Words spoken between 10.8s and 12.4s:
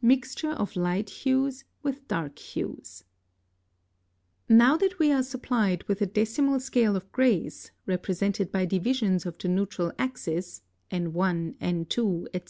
(N1, N2,